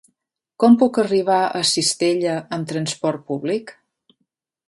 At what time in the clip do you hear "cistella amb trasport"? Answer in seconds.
1.73-3.23